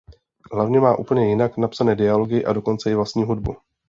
[0.53, 3.55] Hlavně má úplně jinak napsané dialogy a dokonce i vlastní hudbu.